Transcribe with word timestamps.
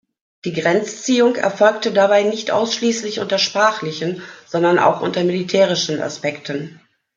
Die 0.45 0.53
Grenzziehung 0.53 1.35
erfolgte 1.35 1.91
dabei 1.91 2.23
nicht 2.23 2.49
ausschließlich 2.49 3.19
unter 3.19 3.37
sprachlichen, 3.37 4.23
sondern 4.47 4.79
auch 4.79 5.01
unter 5.01 5.23
militärischen 5.23 6.01
Aspekten. 6.01 6.79